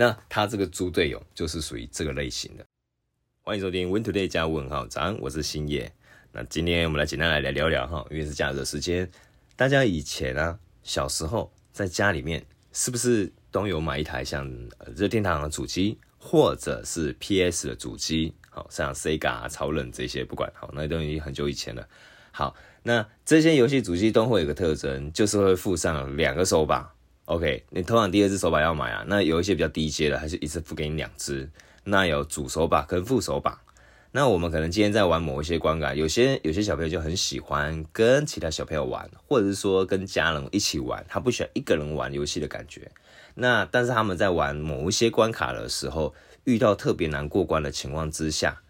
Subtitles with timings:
[0.00, 2.64] 那他这个猪队友就是属于这个类型的。
[3.42, 5.92] 欢迎收听 Win Today 加问号早安，我是星野。
[6.30, 9.10] 那今天我们来简单来来聊聊哈，因为是假日的时间，
[9.56, 14.48] 大家以前啊小时候在家里面是不是都有买一台像
[14.94, 18.32] 任天堂的主机，或者是 PS 的主机？
[18.50, 21.84] 好，像 Sega 啊、超人这些不管，好，那都已经很久以前了。
[22.30, 22.54] 好，
[22.84, 26.94] 那这些游戏主机都会有个特征，就是会附上两个手把。
[27.28, 31.46] OK，你通常第二只手把要买啊，那有一些比较低阶的，还是一次付给你两只。
[31.84, 33.60] 那有主手把跟副手把。
[34.12, 42.90] 那我们可能今天在玩某一些关卡，有些有些小朋友就很喜欢跟其他小朋友玩，或者是说跟家人一起玩，他不喜欢一个人玩游戏的感觉。
[43.34, 48.62] 那但是他们在玩某一些关卡的时候，遇到特别难过关的情况之下，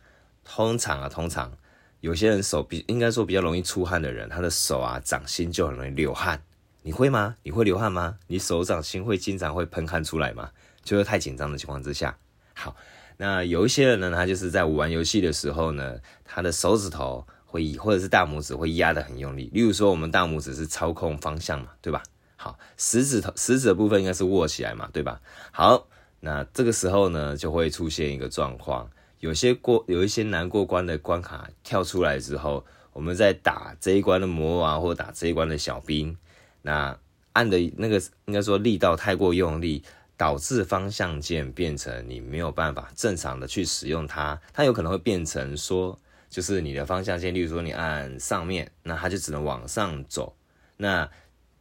[0.45, 1.56] 通常啊，通常
[2.01, 6.43] 有些人手比应该说比较容易出汗的人，他的手啊掌心就很容易流汗。
[6.88, 7.37] 你会吗？
[7.42, 8.16] 你会流汗吗？
[8.28, 10.48] 你手掌心会经常会喷汗出来吗？
[10.83, 12.16] 就是太紧张的情况之下。
[12.55, 12.74] 好，
[13.19, 19.51] 那有一些人呢，他就是在玩游戏的时候呢，他的手指头会或者是大拇指会压得很用力。
[19.52, 22.02] 例如说，我们大拇指是操控方向嘛，对吧？
[22.37, 25.21] 好，食指头食指的部分应该是握起来嘛，对吧？
[25.52, 25.88] 好。
[26.21, 28.88] 那这个时候呢，就会出现一个状况，
[29.21, 36.16] 有些过有一些难过关的关卡跳出来之后，我们在打这一关的魔王或打这一关的小兵，
[36.69, 36.99] 那
[37.33, 39.83] 按的那个应该说力道太过用力，
[40.19, 50.37] 导致方向键变成你没有办法正常的去使用它，它有可能会变成说，就是你的方向键，例如说你按上面，那它就只能往上走，
[50.77, 51.09] 那。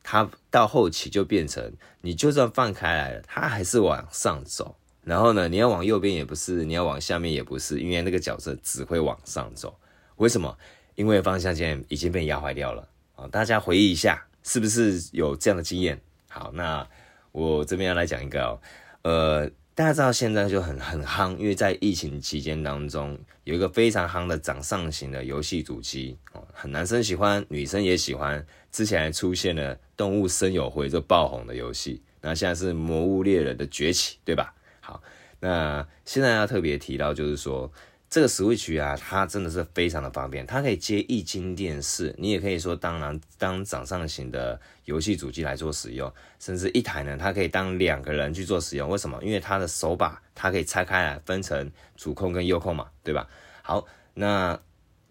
[0.09, 4.77] 它到后期就变成，你就算放开来了，它还是往上走。
[5.03, 9.77] 然后呢，你要往右边也不是，你要往下面也不是，因为那个角色只会往上走。
[10.15, 10.57] 为什么？
[10.95, 12.87] 因为方向键已经被压坏掉了。
[13.17, 16.01] 啊，大家回忆一下，是不是有这样的经验？
[16.29, 16.87] 好，那
[17.31, 18.59] 我这边要来讲一个哦，
[19.03, 19.51] 呃。
[19.77, 28.43] 大家知道现在就很很夯，因为在疫情期间当中，有一个非常夯的掌上型的游戏主机哦，很男生喜欢，女生也喜欢。
[28.71, 34.51] 之前还出现了《动物森友会》就爆红的游戏，那现在是《魔物猎人的崛起》，对吧？
[34.79, 34.99] 好，
[35.39, 37.71] 那现在要特别提到就是说。
[38.09, 48.89] 这个 Switch 啊，它真的是非常的方便，它可以接液晶电视，你也可以说当然当掌上型的游戏主机来做使用，甚至一台呢，它可以当两个人去做使用。
[48.89, 49.21] 为什么？
[49.21, 53.27] 因为它的手把它可以拆开来分成主控跟右控嘛，对吧？
[53.61, 54.57] 好，那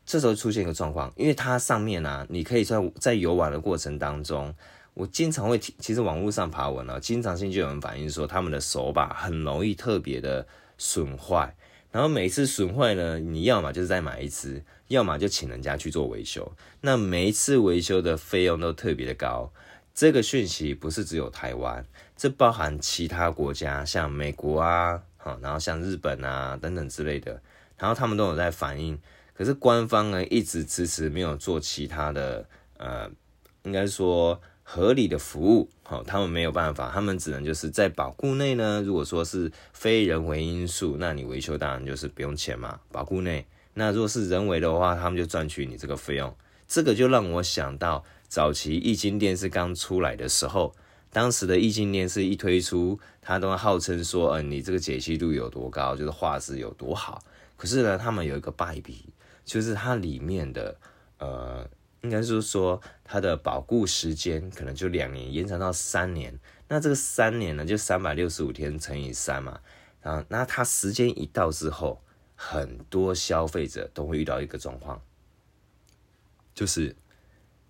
[0.06, 4.54] 这时候出现一个状况，因为它上面呢、啊，你可以在在游玩的过程当中，
[4.94, 10.46] 我经常会其实网络上爬文啊，经常性就有人反映说他们的手把很容易特别的
[10.78, 11.54] 损坏。
[11.96, 16.52] 然后每一次损坏呢，你要么就是再买一支，要么就请人家去做维修。
[16.82, 19.50] 那每一次维修的费用都特别的高。
[19.94, 27.40] 这个讯息不是只有台湾，这包含其他国家，像美国啊，好然后像日本啊等等之类的，
[27.78, 29.00] 然后他们都有在反映。
[29.32, 32.46] 可是官方呢一直迟迟没有做其他的，
[32.76, 33.10] 呃，
[33.62, 34.38] 应该说。
[34.68, 38.82] 合理的服务，好，他们没有办法，他们只能就是在保固内呢。
[38.84, 43.46] 如果说是非人为因素，那你维修当然就是不用钱嘛，保固内。
[43.74, 46.36] 那如果是人为的话，他们就赚取你这个费用。
[46.66, 50.74] 这个就让我想到早期液晶电视刚出来的时候，
[51.12, 57.22] 当时的液晶电视一推出，它都号称说，嗯、你这个解析度有多高，就是画质有多好。
[57.56, 59.04] 可是呢，他们有一个败笔，
[59.44, 60.76] 就是它里面的
[61.18, 61.64] 呃。
[62.06, 66.38] 应该是说，它的保固时间可能就两年，延长到三年。
[66.68, 69.60] 那这个三年呢，就三百六十五天乘以三嘛。
[70.02, 72.00] 啊，那它时间一到之后，
[72.36, 75.02] 很多消费者都会遇到一个状况，
[76.54, 76.94] 就是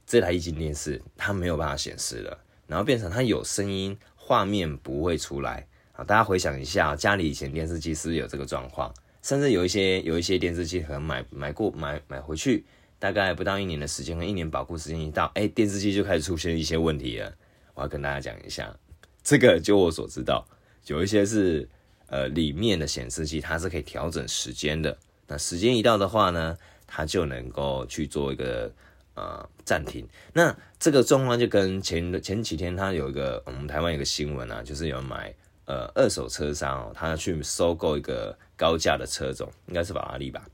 [0.06, 5.66] 这台液晶电视它没有办法显示了，然后变成它有声音，画面不会出来。
[5.92, 8.92] 啊，大家回想一下，家里以前电视机是是有这个状况？
[9.22, 12.66] 甚至有一些有一些电视机可能买买过买买回去。
[12.98, 17.32] 大概不到一年的时间，和一年保护时间一到，哎，电视机就开始出现一些问题了。
[17.74, 18.74] 我要跟大家讲一下，
[19.22, 20.46] 这个就我所知道，
[20.86, 21.68] 有一些是
[22.06, 24.96] 呃里面的显示器它是可以调整时间的。
[25.26, 26.56] 那时间一到的话呢，
[26.86, 28.72] 它就能够去做一个
[29.14, 30.08] 呃暂停。
[30.32, 35.34] 那这个状况就跟前前几天它有一个我们台湾有个新闻啊，就是有人买
[35.66, 40.46] 呃二手车商哦，他去收购一个高价的车种，应该是法拉利吧，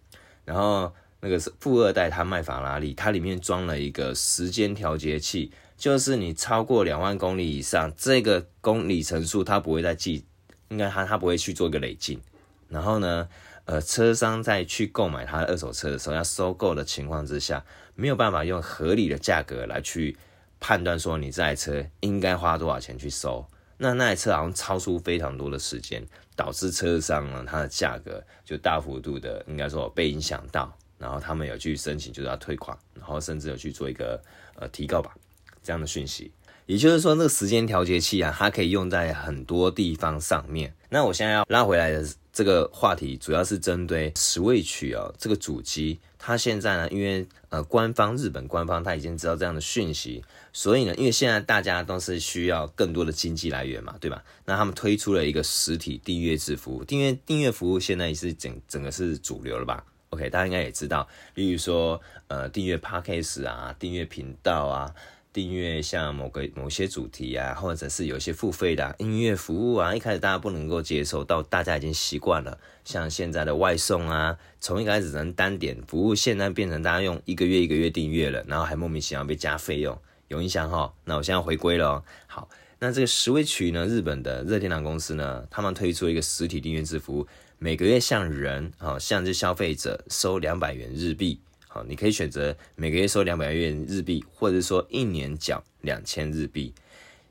[0.45, 0.93] 然后。
[1.25, 10.27] 那个是富二代，他卖法拉利，它里面装了一个时间调节器，就是你超过两万公里以上，这个公里程数它不会再记，
[10.69, 12.21] 应该它它不会去做一个累进。
[12.69, 13.29] 然后呢，
[13.67, 17.65] 呃，车商在去购买他的二手车的时候，要收购的情况之下，
[17.95, 20.17] 没有办法用合理的价格来去
[20.59, 23.47] 判断说你这台车应该花多少钱去收。
[23.79, 26.05] 那那台车好像超出非常多的时间，
[26.35, 34.23] 导致车商呢它的价格就大幅度的应该说被影响到，然后他们有去申请就是要退款，然后甚至有去做一个
[34.55, 35.13] 呃提告吧
[35.61, 36.31] 这样的讯息。
[36.67, 40.73] 也就是说，那个时间调节器啊，它可以用在很多地方上面。
[40.89, 54.23] 那我现在要拉回来的这个话题，主要是针对 Switch 哦，这个主机，它现在呢，因为呃，官方日本官方他已经知道这样的讯息，所以呢，因为现在大家都是需要更多的经济来源嘛，对吧？
[54.45, 64.95] 那他们推出了一个实体订阅制服务，订阅订阅服务现在也是整整个是主流了吧？OK，大家应该也知道，例如说呃，订阅 Podcast 啊，订阅频道啊。
[65.35, 72.59] 订阅像某个某些主题啊，或者是有些付费的、音乐服务啊，一开始大家不能够接受，到大家已经习惯了。
[72.85, 79.99] 像现在的外送啊，从一开始只能单点服务，现在变成大家用一个月一个月订阅了，然后还莫名其妙被加费用，
[80.29, 80.93] 有印象哈？
[81.07, 82.05] 那我现在回归了哦。
[82.27, 87.27] 好，那这个 Switch 呢，日本的热天堂公司呢，他们推出一个实体订阅制服务，
[87.63, 91.39] 每个月向人啊，向这消费者收两百元日币。
[91.69, 96.75] 好，你可以选择每个月收两百元日币，或者说一年缴两千日币。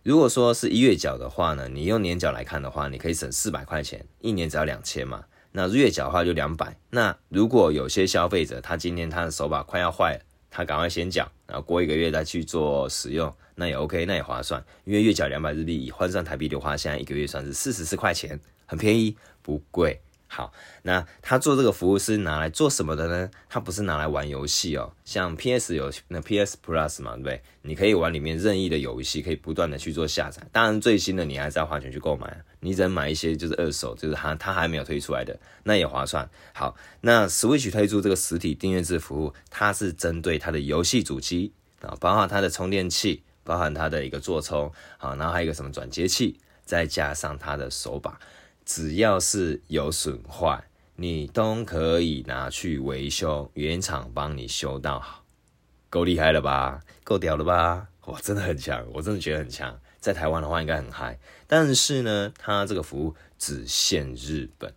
[0.03, 5.25] 如果说是一月缴的话呢，你用年缴来看的话，你可以省四百块钱，一年只要两千嘛。
[5.51, 6.77] 那月缴的话就两百。
[6.91, 14.63] 那如果有些消费者他今天他的手把快要坏了，他赶快先缴，然后过一个月再去做使用，那也 OK，那也划算。
[14.85, 19.99] 因为月缴两百日币，以换算台币的话，现在一个月算是四十四块钱，很便宜，不贵。
[20.33, 23.29] 好，那他做这个服务是拿来做什么的呢？
[23.49, 27.41] 他不是拿来玩游戏哦，像 PS 有那 PS Plus 嘛，对不对？
[27.63, 30.41] 你可以玩里面任意的游戏，可以不断的去做下载。
[30.53, 36.29] 当然最新的你还是要花钱去购买，你只能买一些就是二手，就是他他还没有推出来的，那也划算。
[36.53, 41.51] 好，那 Switch 推出这个实体订阅制服务，它是针对它的游戏主机
[41.81, 48.17] 啊，包含它的充电器，包含它的一个座充，好，然后还有一个什么转接器，再加上它的手把。
[48.73, 50.63] 只要是有损坏，
[50.95, 55.25] 你都可以拿去维修，原厂帮你修到好，
[55.89, 56.79] 够厉害了吧？
[57.03, 57.89] 够屌了吧？
[58.05, 59.77] 哇，真的很强，我真的觉得很强。
[59.99, 64.73] 在台湾的话应该很嗨，但是呢，它这个服务只限日本，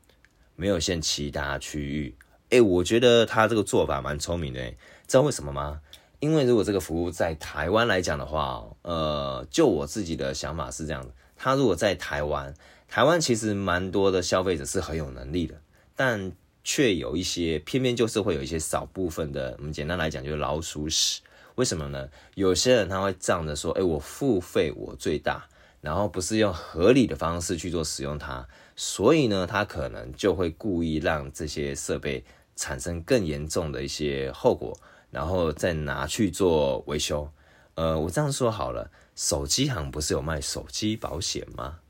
[0.57, 2.17] 没有限其他区域。
[2.51, 4.61] 哎，我觉得他这个做法蛮聪明的，
[5.07, 5.81] 知道为什么吗？
[6.19, 12.53] 因为如果这个服务在台湾来讲的话，呃，就我自己的想法是这样的，他如果在台湾。
[12.95, 15.61] 台湾其实蛮多的消费者是很有能力的，
[15.97, 16.31] 但
[16.63, 21.21] 却有一些偏偏就是会有一些少部分的，我们简单来讲就是老鼠屎。
[21.57, 22.09] 为什么呢？
[22.37, 25.45] 有些人他会仗着说，哎，我付费我最大，
[25.81, 28.47] 然后不是用合理的方式去做使用它，
[28.77, 32.23] 所以呢，他可能就会故意让这些设备
[32.55, 34.73] 产生更严重的一些后果，
[35.11, 37.29] 然后再拿去做维修。
[37.75, 41.81] 呃，我这样说好了，手机行不是有卖手机保险吗？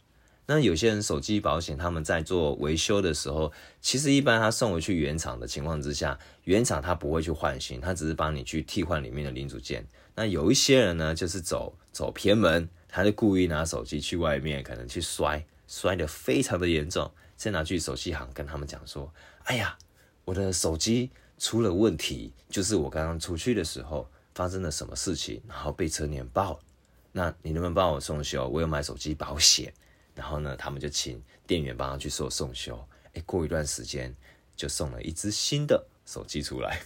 [0.47, 3.51] 那有些人手机保险，他们在做维修的时候，
[3.81, 9.87] 其实一般他送回去原厂的情况之下，原厂他不会去换新，他只是帮你去替换里面的零组件。
[10.15, 19.11] 那有一些人呢，就是走走偏门，他就故意拿手机去外面可能去摔，摔得非常的严重，再拿去手机行跟他们讲说
[19.45, 19.79] ：“哎呀，
[20.27, 26.61] 我的手机出了问题，就是我刚刚出去的时候发生了什么事情，然后被车碾爆。
[27.13, 28.47] 那你能不能帮我送修？
[28.47, 29.73] 我有买手机保险。”
[30.15, 32.83] 然后呢，他们就请店员帮他去做送修。
[33.15, 34.15] 哎，过一段时间
[34.57, 36.81] 就送了一只新的手机出来。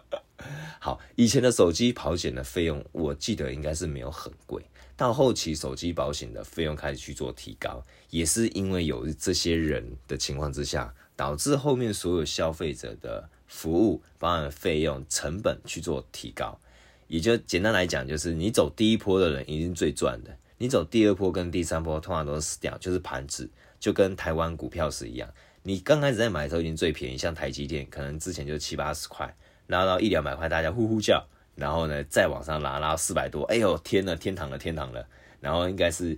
[0.80, 4.64] 好，以前的手机保险的费用，我记得应该是没有很贵。
[4.96, 16.58] 到后期手机保险的费用开始去做提高，也是因为有这些人的情况之下，导致后面所有消费者的服务包含费用成本去做提高。
[17.06, 20.36] 也就简单来讲，就是你走第一波的人一定最赚的。
[20.58, 23.48] 你走第二波跟第三波，通常都是死掉，就是盘子，
[23.78, 25.32] 就跟台湾股票是一样。
[25.62, 29.32] 你刚开始在买的时候已经最便宜，像台积电，可能之前就七八十块，
[29.68, 31.24] 拉到一两百块，大家呼呼叫，
[31.54, 35.06] 然后呢再往上拉，拉到四百多，哎呦天呐，天堂了，天堂了，
[35.40, 36.16] 然后应该是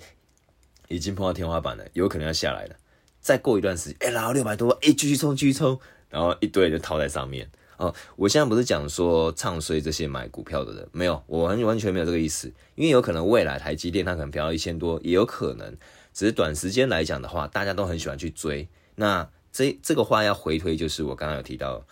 [0.88, 2.76] 已经碰到天花板了，有可能要下来了。
[3.20, 5.78] 再过一段时间，哎，拉到六百多，哎，继续冲，继续冲，
[6.08, 7.50] 然后一堆人就套在上面。
[7.80, 15.74] 哦，我现在不是讲说唱衰这些买股票的人，没有，我完完全没有这个意思，因为有可能未来台积电它可能飙到一千多，也有可能，
[16.12, 18.68] 只是短时间来讲的话，大家都很喜欢去追。
[18.96, 21.86] 那这这个话要回推，就是我刚刚有提到，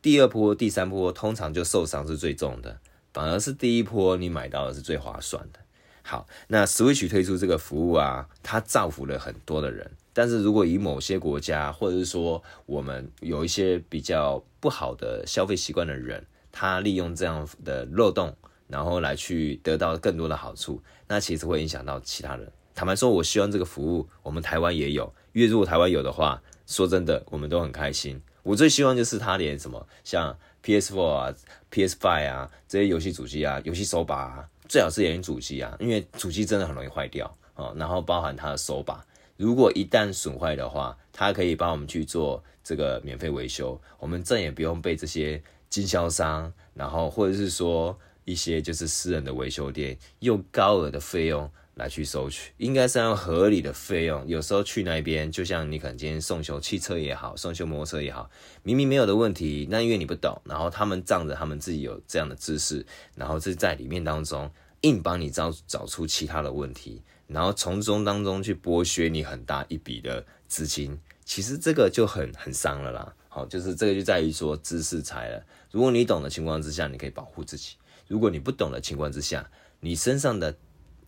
[0.00, 2.78] 第二波、第三波通常就受伤是最重的，
[3.12, 5.58] 反而是第一波你买到的是最划算的。
[6.00, 9.90] 好，那 Switch 推出这个服务啊，它造福了很多的人。
[10.14, 18.34] 但是如果以某些国家，或者是说我们有一些比较不好的消费习惯的人，他利用这样的漏洞，
[18.68, 22.50] 然后来去得到更多的好处，那其实会影响到其他人。
[22.74, 28.20] 坦白说，我希望这个服务我们台湾也有，因为如果台湾有的话，说真的，我们都很开心。
[28.42, 31.34] 我最希望就是他连什么像 PS4 啊、
[31.70, 37.72] PS5 啊这些游戏主机啊、游戏手把啊，最好是连主机啊，因为主机真的很容易坏掉啊。
[37.76, 39.04] 然后包含它的手把，
[39.36, 51.50] 如果一旦损坏的话，它可以帮我们去做这个免费维修，我们再也不用被这些经销商，然后或者是说一些就是私人的维修店用高额的费用。
[51.76, 54.24] 来去收取，应该是要合理的费用。
[54.28, 58.30] 有时候去那边，就像你可能今天送修汽车也好，送修摩托车也好，
[58.62, 62.86] 明明没有的问题，那因为你不懂，然后他们仗着他们自己有这样的知识，
[63.16, 64.48] 然后是在里面当中
[64.82, 70.98] 硬帮你找找出其他的问题，然后从中当中去剥削你很大一笔的资金。
[71.24, 73.14] 其实这个就很很伤了啦。
[73.28, 75.44] 好，就是这个就在于说知识财了。
[75.70, 77.76] 如果你懂的情况之下，你可以保护自己；
[78.06, 79.50] 如果你不懂的情况之下，
[79.80, 80.54] 你身上的。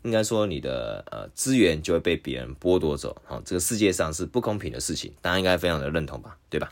[0.03, 6.71] 应该说，你的呃资源就会被别人剥夺走，好，这个世界上是不公平的事情，大家应该非常的认同吧，对吧？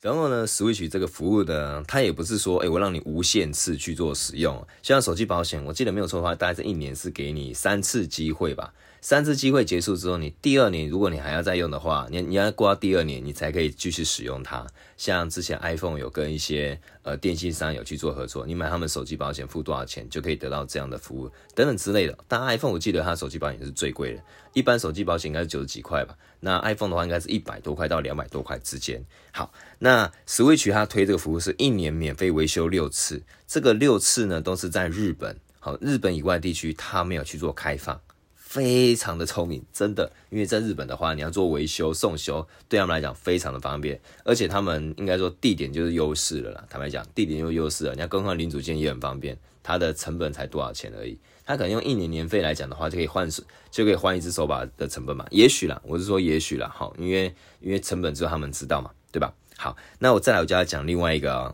[0.00, 8.72] 然后呢，Switch 这个服务的，它也不是说，哎，我让你无限次去做使用，像手机保险，我记得没有错的话，大概是一年是给你三次机会吧。
[9.02, 14.66] 三次机会结束之后，你第二年如果你还要再用的话，你你要过到第二年，你才可以继续使用它。
[14.96, 22.18] 像之前 iPhone 有跟一些呃电信商有去做合作，你买他们手机保险付多少钱就可以得到这样的服务等等之类的。
[22.28, 29.04] 但 iPhone 我记得它手机保险是最贵的，一般手机保险应该是九十几块吧，那 iPhone 的话应该是一百多块到两百多块之间。
[29.32, 38.00] 好，那 Switch 它推这个服务是一年免费维修六次，这个六次呢都是在日本，好，日本以外地区它没有去做开放。
[38.36, 46.64] 非常的聪明，真的，因为在日本的话，你要做维修、送修，对他们来讲非常的方便，而且他们应该说地点就是优势了啦。
[46.68, 51.16] 坦白讲，地点就是优势了，你要更换零组件也很方便，它的成本才多少钱而已，
[51.50, 53.28] 他可能用一年年费来讲的话，就可以换
[53.72, 59.34] 就可以换一只手把的成本嘛，也许啦，我是说也许啦，好，因为因为成本只有他们知道嘛，对吧？
[59.56, 61.52] 好，那我再来我就要讲另外一个啊、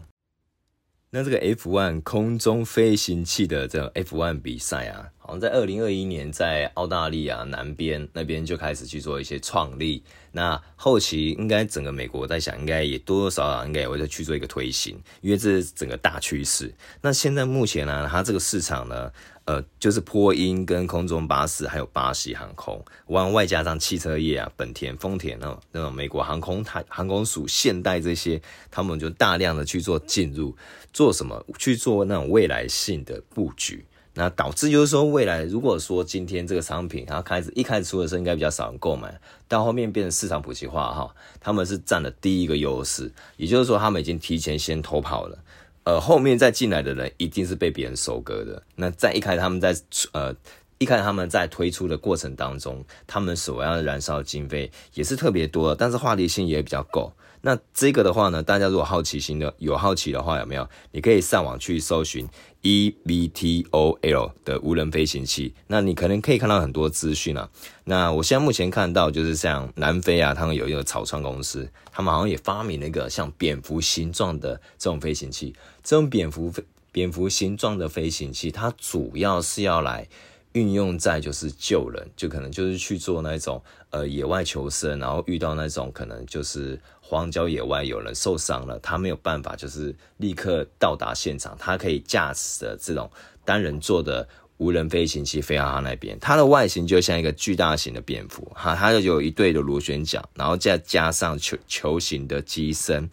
[1.08, 10.00] 那这个 F1 空中飞行器的这个 F1 比赛啊，好像在二零二一年在澳大利亚南边那边就开始去做一些创立。
[10.30, 16.72] 那后期应该整个美国我在想，应该也多多少少应该也会再去做一个推行，因为这是整个大趋势。
[17.00, 19.10] 那现在目前呢，它这个市场呢，
[19.46, 28.40] 呃，就是波音跟空中巴士，还有巴西航空，完外加上汽车业啊，本田、丰田那种那种美国航空、太航空署、现代这些，
[28.70, 30.56] 他们就大量的去做进入，
[30.92, 31.44] 做什么？
[31.58, 33.84] 去做那种未来性的布局。
[34.18, 45.38] 那导致就是说，未来如果说今天这个商品，它开始一开始出的时候应该比较少人购买，到后面变成市场普及化哈，他们是占了第一个优势，也就是说他们已经提前先偷跑了，
[45.84, 48.62] 呃，后面再进来的人一定是被别人收割的。
[48.76, 49.76] 那在一开始他们在
[50.12, 50.34] 呃
[50.78, 57.12] 一开始他们在推出的过程当中，他们所要燃烧的经费也是特别多的，但是话题性也比较够。
[57.46, 60.68] 那这个的话呢，大家如果好奇心的有好奇的话，有没有？
[60.90, 62.26] 你可以上网去搜寻
[62.62, 65.54] eVTOL 的无人飞行器。
[65.68, 67.48] 那你可能可以看到很多资讯啊。
[67.84, 75.54] 那我现在目前看到就是像南非啊，他们有一个草创公司，他们好像也发明了一个像蝙蝠形状的这种飞行器。
[75.84, 76.52] 这种蝙蝠
[76.90, 80.08] 蝙蝠形状的飞行器，它主要是要来
[80.54, 86.80] 运用在就是救人，就可能就是去做那种呃野外求生，然后遇到那种可能就是。
[87.08, 91.56] 荒郊野外有人受伤了，他没有办法，就是立刻到达现场。
[91.56, 93.08] 他可以驾驶的这种
[93.44, 96.18] 单人座的无人飞行器飞到他那边。
[96.18, 103.08] 它的外形就像一个巨大型的蝙蝠，哈，它就有一对的螺旋桨，然后再加上球球形的机身，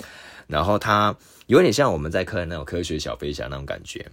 [0.47, 4.09] 然后它有点像我们在看那种科学小飞侠那种感觉。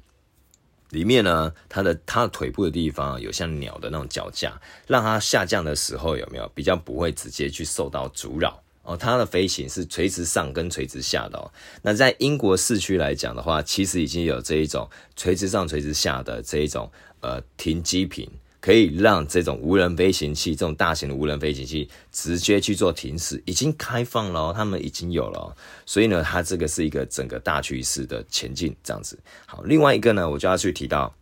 [0.90, 8.60] 里面呢，它的它的腿部的地方有像鸟的那种脚架，让它下降的时候有没有比较不会直接去受到阻扰。
[8.82, 11.52] 哦，它的飞行是垂直上跟垂直下的哦。
[11.82, 18.28] 那在英国市区来讲的话，其实已经有这一种垂直上、垂直下的这一种呃停机坪，
[18.60, 25.56] 可以让这种无人飞行器、这种大型的无人飞行器直接去做停驶，已经开放了哦，他们已经有了哦。
[25.84, 29.18] 所以呢，它这个是一个整个大趋势的前进这样子。
[29.46, 31.14] 好，另外一个呢，我就要去提到。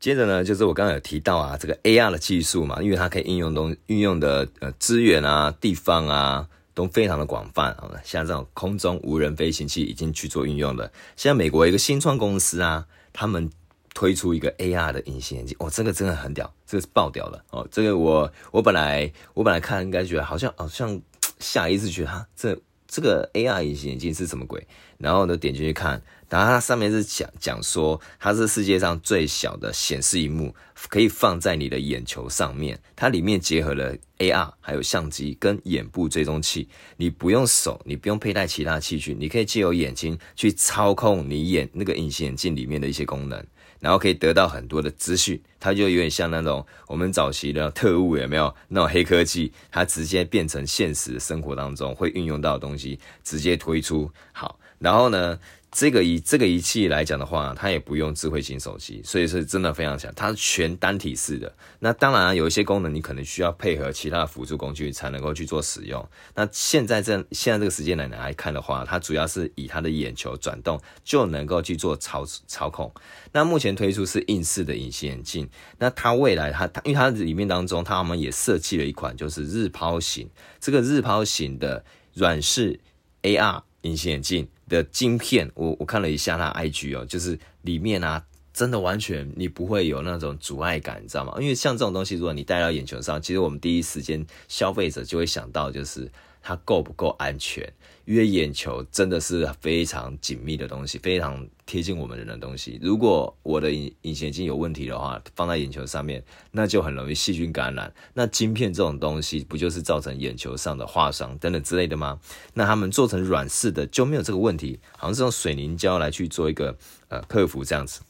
[0.00, 7.90] 接着呢，就是我刚刚有提到啊，这个 AR 的技术嘛，因为它可以应用东运用的呃资源啊、地方啊，都非常的广泛啊。
[8.04, 10.90] 像这种空中无人飞行器已经去做运用了。
[11.16, 13.50] 像美国一个新创公司啊，他们
[13.92, 17.66] 推出一个 AR 的隐形眼镜，哦，这个真的很屌，这个是爆屌了哦。
[17.68, 21.00] 这个我我本来我本来看应该觉得好像好像
[21.40, 24.64] 下意识觉得哈，这这个 AR 隐形眼镜是什么鬼？
[24.98, 30.54] 然后呢，点进去看，然后它上面是讲讲说，它是世界上最小的显示荧幕，
[30.88, 32.78] 可以放在你的眼球上面。
[32.96, 36.68] 它里面结合了 AR，还有相机跟眼部追踪器。
[36.96, 43.42] 你不用手，你不用佩戴其他器具，你可以借由眼睛去操控你眼那个隐形眼镜里面的一些功能。
[43.80, 49.52] 然后可以得到很多的资讯，它就有点像那种我们早期的特务，有没有那种黑科技？
[49.70, 54.10] 它直接变成现实生活当中会运用到的东西，直接推出。
[54.32, 55.38] 好，然后呢？
[55.70, 60.10] 这个仪这个仪器来讲的话，它也不用智慧型手机，所以是真的非常强。
[60.16, 61.54] 它是全单体式的。
[61.80, 66.08] 那当然有一些功能你可能需要配合其他的辅助工具才能够去做使用。
[66.34, 72.90] 那现在这现在这个时间来来看的话，它主要是以它的眼球转动就能够去做操操控。
[73.32, 75.46] 那目前推出是硬式的隐形眼镜。
[75.76, 82.80] 那它未来它它因为它里面当中，它们也设计了一款就是日抛型，这个日抛型的软式
[83.20, 84.48] AR 隐形眼镜。
[84.68, 91.34] 的晶片，我我看了一下它 IG 哦，就是里面啊，真的完全你不会有那种阻碍感，你知道吗？
[91.40, 96.10] 因为像这种东西，如果你戴到眼球上，其实我们第一时间消费者就会想到就是。
[96.40, 97.70] 它够不够安全？
[98.08, 102.78] 因为眼球真的是非常紧密的东西，非常贴近我们人的东西。
[102.80, 107.92] 如果我的隐隐形眼镜有问题的话，放在眼球上面，那就很容易细菌感染。
[108.14, 112.18] 那晶片这种东西，不就是造成眼球上的划伤等等之类的吗？
[112.54, 116.74] 那他们做成软式的就没有这个问题，好像是用水凝胶来去做一个
[117.08, 118.00] 呃克服这样子。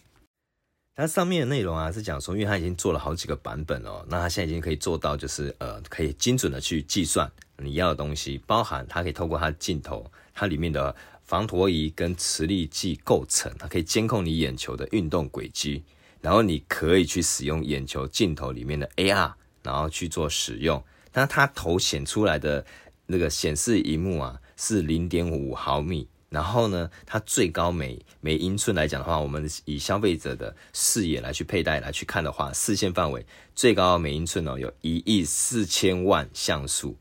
[0.95, 7.29] 它上面的内容啊是讲说，因为它已经做了好几个版本哦，那它现在已经可以做到就是呃可以精准的去计算。
[7.61, 15.83] 你要的东西，包含它可以透过它的镜头，它里面的防陀仪跟磁力计构成，它可以监控你眼球的运动轨迹，
[16.21, 20.83] 然后你可以去使用眼球镜头里面的 AR，然后去做使用。
[21.13, 22.65] 那它头显出来的
[23.07, 26.09] 那个显示荧幕啊，是零点五毫米。
[26.31, 33.25] 然后呢，它最高每每英寸来讲的话，我们以消费者的视野来去佩戴来去看的话，视线范围
[33.55, 36.95] 最高每英寸哦，有一亿四千万像素。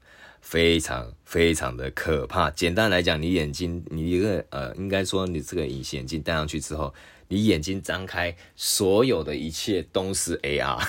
[0.50, 2.50] 非常非常的可怕。
[2.52, 6.94] 简单来讲，你眼睛，你一个呃，应该说你这个隐形眼镜戴上去之后，
[7.28, 10.82] 你眼睛张开，所有的一切都是 AR。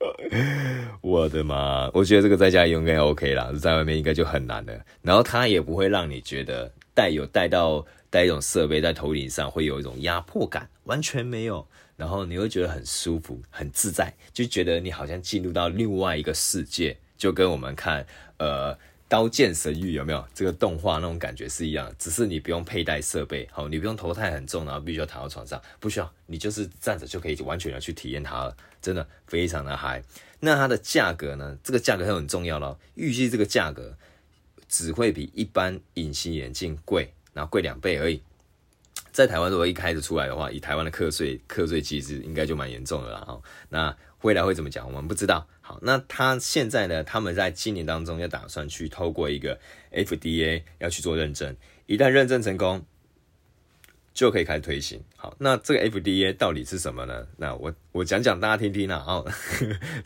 [1.02, 1.90] 我的妈！
[1.92, 4.72] 我觉得这个在家应该 OK 啦，在外面应该就很难了。
[5.02, 11.68] 然后它也不会让你觉得带有带到带一种设备在头顶上会有一种压迫感，完全没有。
[11.96, 16.96] 然后你会觉得很舒服、很自在，就觉得你好像进入到另外一个世界。
[17.18, 18.06] 就跟我们看
[18.38, 18.74] 呃
[19.08, 30.02] 《刀剑神域》有没有这个动画那种感觉是一样，只是你不用佩戴设备，好，你不用头太很重，然后必须要躺到床上，不需要，你就是站着就可以完全的去体验它了，真的非常的嗨。
[30.40, 31.58] 那它的价格呢？
[31.64, 33.96] 这个价格很很重要咯，预计这个价格
[34.68, 38.22] 只会比一般隐形眼镜贵，然后贵两倍而已。
[39.10, 43.40] 在台湾如果一开始出来的话，以台湾的课税课税机制，应该就蛮严重的了哈。
[43.70, 44.86] 那未来会怎么讲？
[44.86, 45.44] 我们不知道。
[45.68, 47.04] 好，那他现在呢？
[47.04, 49.60] 他们在今年当中要打算去透过一个
[49.92, 51.54] FDA 要去做认证，
[51.84, 52.86] 一旦认证成功，
[54.14, 55.02] 就可以开始推行。
[55.14, 57.26] 好，那这个 FDA 到底是什么呢？
[57.36, 59.30] 那我我讲讲大家听听啊，哦，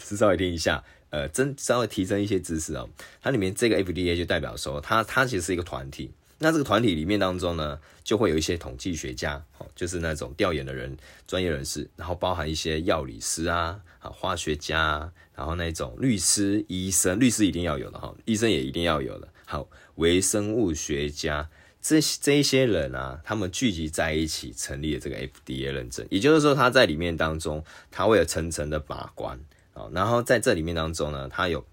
[0.00, 2.90] 是 稍微听一下，呃，真稍微提升一些知识哦。
[3.22, 6.10] 它里面这个 FDA 就代表说，它它其实是一个团体。
[6.38, 15.08] 那这个团体里面当中呢，就会有一些统计学家，哦，就是那种调研的人、专业人士，然后包含一些药理师啊、啊化学家，
[15.42, 19.26] 然后那种律师、医生，律师一定要有的哈，医生也一定要有的。
[19.44, 21.50] 好，微生物学家，
[21.80, 29.36] 这这一些人啊，他们聚集在一起成立了这个 FDA 认证，也就是说，他在里面当中，他会有层层的把关
[29.74, 31.66] 啊，然后在这里面当中呢，他有，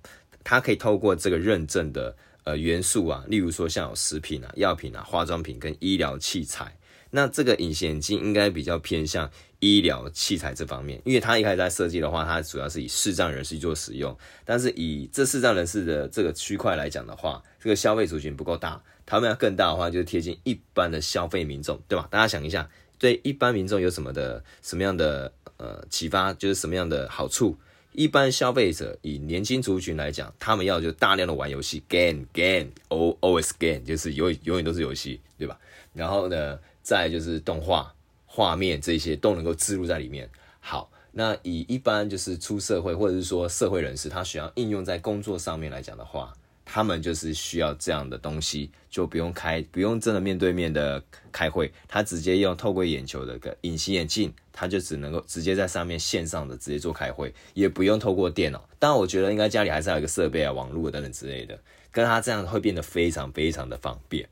[0.43, 2.15] 他可以透过这个认证的。
[2.45, 6.75] 呃，元素啊，例如说像有食品啊、药品啊、化妆品跟医疗器材，
[7.12, 22.08] 那这个隐形眼镜应该比较偏向医疗器材这方面，因为它一开始在设计的话，它主要是以视障人士做使用，但是以这视障人士的这个区块来讲的话，这个消费族群不够大，他们要更大的话，就是贴近一般的消费民众，对吧？
[22.12, 27.58] 大家想一下，对一般民众有什么的什么样的呃启发，就是什么样的好处？
[27.91, 35.60] 一般消费者以年轻族群来讲，他们要就大量的玩游戏，game game，al always game，就是永永远都是游戏，对吧？
[35.93, 36.58] 然后呢，
[36.89, 37.93] 再就是动画
[38.25, 40.28] 画面这些都能够置入在里面。
[40.60, 46.34] 好，那以一般就是出社会或者是说社会人士，他需要应用在工作上面来讲的话。
[46.71, 58.69] 他们就是需要这样的东西，就不用开，不用真的面对面的开会，他直接用透过眼球的个隐形眼镜，他就只能够直接在上面线上的直接做开会，也不用透过电脑。
[58.78, 61.60] 当然，我觉得应该家里还是要有一个设备啊，网络等等之类的，
[61.91, 64.30] 跟他这样会变得非常非常的方便。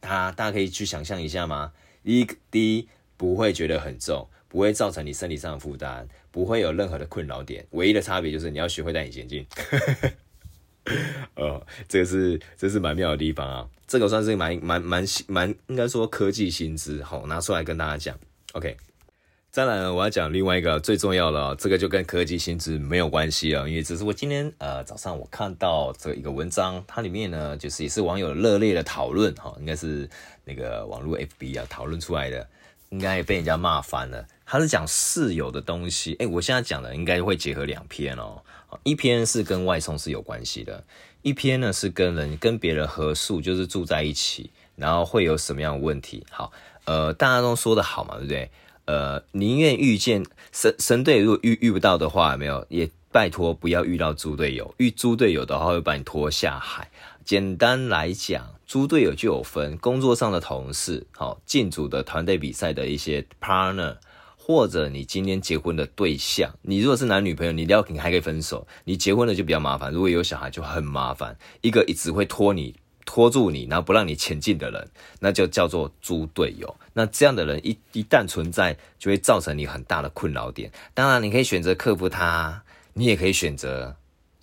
[0.00, 1.72] 它大家可以去想象一下吗？
[2.02, 9.46] 一第一不会觉得很重，不会造成你身体上的负担，不会有任何的困扰点，唯一的差别就是你要学会戴隐形眼镜。
[11.34, 18.18] 哦，这个是这是蛮妙的地方啊，这个算是蛮蛮蛮蛮应该说科技新知，好拿出来跟大家讲。
[18.52, 18.74] OK，
[19.58, 30.08] 再来呢，我要讲另外一个最重要的哦，这个就跟科技新知没有关系啊，因为只是我今天呃早上我看到这一个文章，它里面呢就是也是网友热烈的讨论哈，应该是
[30.44, 32.48] 那个网络 FB 啊讨论出来的，
[32.90, 34.24] 应该也被人家骂翻了。
[34.46, 38.40] 他是讲室友的东西，哎，我现在讲的应该会结合两篇哦。
[38.84, 40.84] 一篇是跟外送是有关系的，
[41.22, 46.24] 一篇呢是跟人跟别人合宿，就是住在一起，然后会有什么样的问题？
[46.30, 46.52] 好，
[46.84, 48.48] 呃，大家都说的好嘛，对不对？
[48.88, 56.90] 呃，宁愿遇见神神队，如果遇遇不到的话，没有也拜托不要遇到猪队友，遇猪队友的话会把你拖下海。
[57.22, 63.98] 简单来讲，猪队友就有分工作上的同事，好，进组的团队比赛的一些 partner。
[64.38, 68.66] 或者你今天结婚的对象，你如果是男女朋友，你聊你还可以分手。
[68.84, 71.36] 你结婚了就比较麻烦，如果有小孩就很麻烦。
[71.60, 72.74] 一个一直会拖你、
[73.10, 74.86] 拖住你，然后不让你前进的人，
[75.18, 76.76] 那就叫做猪队友。
[76.92, 80.70] 那这样的人一一旦存在，就会造成你很大的困扰点。
[80.92, 83.96] 当然，你可以选择克服它，你也可以选择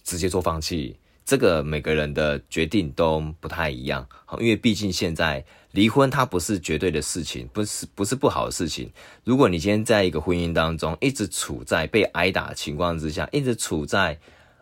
[0.04, 0.98] 直接做放弃。
[1.24, 4.08] 这个每个人的决定都不太一样，
[4.40, 8.92] 因为毕竟现在离婚它不是绝对的事情，不是不是不好的事情。
[9.24, 14.18] 如果你今天在一个婚姻当中一直处在被挨打的情况之下，一直处在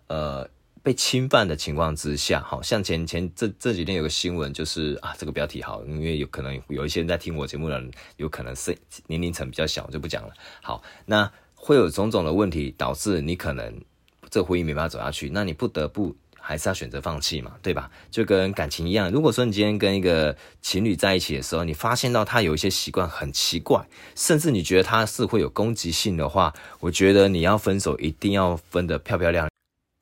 [0.07, 0.45] 呃
[0.83, 10.33] 被侵犯的情况之下，好像前前这这几天有个新闻，就是啊这个标题好，因为有可能有一些人在听我节目的人，有可能是年龄层比较小，我就不讲了。
[10.61, 13.81] 好，那会有种种的问题导致你可能
[14.29, 16.15] 这婚姻没办法走下去，那你不得不。
[16.45, 17.89] 还是要选择放弃嘛，对吧？
[18.11, 29.47] 就跟感情一样，如果说你今天跟一个情侣在一起的时候，你发现到他有一些习惯很奇怪，甚至你觉得他是会有攻击性的话，我觉得你要分手一定要分得漂漂亮，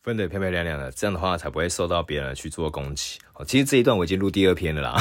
[0.03, 3.19] 分得漂漂亮亮的，这样的话才不会受到别人去做攻击。
[3.33, 4.95] 哦，其实这一段我已经录第二篇了啦，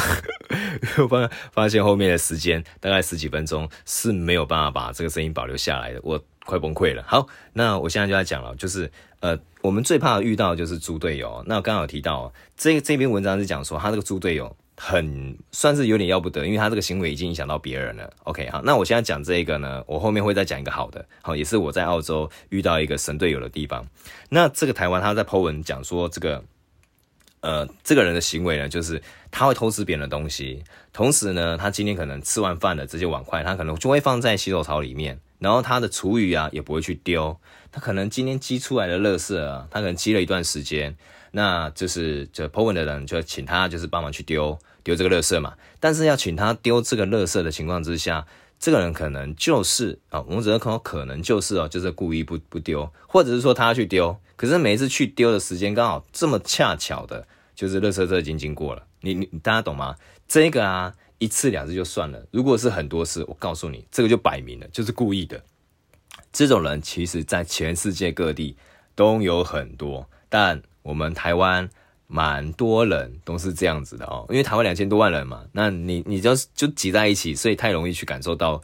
[0.99, 7.03] 我 发发现后面的时间大概十几分钟是没有办法把这个声音保留下来的，我快崩溃了。
[7.07, 8.91] 好，那我现在就要讲了，就是。
[9.21, 11.45] 呃，我们最怕遇到就是猪队友。
[11.47, 18.11] 那我刚好提到，这这篇文章是讲说，他这个猪队友很算是有点要不得，因为他这个行为已经影响到别人了。
[18.25, 23.87] OK，好，那我现在讲这个呢，我后面会再讲一个好的，好，也是我在澳洲遇到一个神队友的地方。
[24.31, 26.43] 那这个台湾他在 po 文讲说，这个
[27.43, 30.65] 呃，这个人的行为呢，就是他会偷吃别人的东西，
[30.95, 35.21] 同时呢，他今天可能吃完饭的这些碗筷，他可能就会放在洗手槽里面。
[35.39, 37.39] 然后他的厨余啊也不会去丢，
[37.71, 40.97] 他可能今天积出来的垃圾啊，他可能积了一段时间，
[41.33, 45.55] 那就是就 po 文的人就请他就是帮忙去丢丢这个垃圾嘛。
[45.79, 48.27] 但是要请他丢这个垃圾的情况之下，
[48.59, 58.87] 这个人可能就是啊，我们只能说可能就是哦，就是故意不不丢，或者是说他要去丢，可是每一次去丢的时间刚好这么恰巧的，就是垃圾车已经经过了。
[59.01, 59.97] 你你大家懂吗？
[60.27, 60.95] 这个啊。
[61.23, 65.39] 一次两次就算了，如果是很多次，我告诉你，这个就摆明了就是故意的。
[66.33, 68.57] 这种人其实在全世界各地
[68.95, 71.69] 都有很多，但我们台湾
[72.13, 78.61] 蛮多人都是这样子的哦，因为台湾两千多万人嘛，那你你就就挤在一起，所以太容易去感受到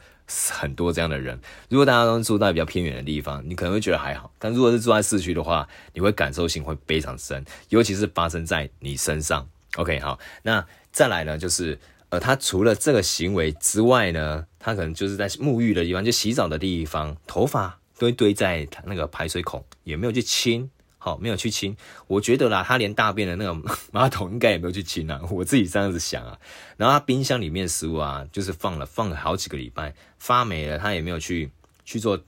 [0.49, 1.39] 很多这样的人。
[1.69, 9.47] 如果大家都住在比较偏远的地方，你可能会觉得还好，但如果是住在市区的话，你会感受性会非常深，尤其是发生在你身上。
[9.77, 11.79] OK，好，那再来呢，就是。
[12.09, 20.69] 呃，他除了这个行为之外呢，他可能就是在沐浴的地方，就洗澡的地方，头发都堆在那个排水孔，也没有去清，
[21.07, 21.77] 好，没有去清。
[22.07, 26.37] 我觉得啦，他连大便的那个 马桶应该也没有去清啊，我自己这样子想啊。
[26.75, 31.49] 然后他冰箱里面食物啊，就是放了放了好几个礼拜，发霉了，他也没有去
[31.85, 32.21] 去做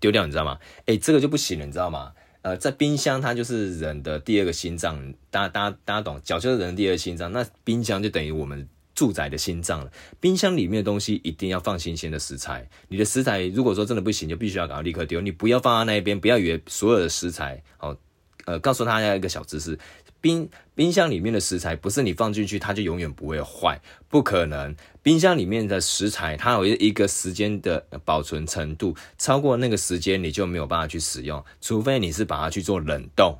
[0.00, 0.58] 丢掉，你知道吗？
[0.86, 2.12] 诶，这个就不行了，你知道吗？
[2.40, 8.66] 呃，在冰箱，它就是人的第二个心脏，大家大家大家懂，脚就是人的第二心脏，那冰箱就等于我们。
[8.98, 12.68] 住宅的心脏了，冰箱里面的东西一定要放新鲜的食材。
[12.88, 15.20] 你的食材如果说真的不行，就必须要赶快立刻丢。
[15.20, 17.96] 你不要放在那一边，不要以为所有的食材哦，
[18.46, 19.78] 呃，告诉大家一个小知识：
[20.20, 24.74] 冰冰箱里面的食材不是你放进去它就永远不会坏，不可能。
[25.00, 33.38] 冰箱里面的食材它有一个时间的保存程度，超过那个时间你就没有办法去使用，除非你是把它去做冷冻。